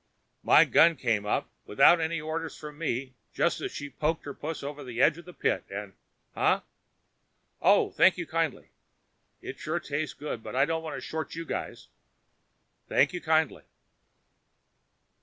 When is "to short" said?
10.95-11.35